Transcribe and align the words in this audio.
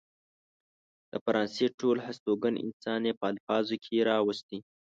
د 1.11 1.13
فرانسې 1.23 1.65
ټول 1.79 1.97
هستوګن 2.05 2.55
انسان 2.65 3.01
يې 3.07 3.13
په 3.19 3.25
الفاظو 3.33 3.75
کې 3.83 4.05
راوستي. 4.09 4.59